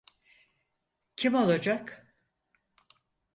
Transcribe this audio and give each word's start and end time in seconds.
Kim 1.15 1.33
olacak? 1.35 2.13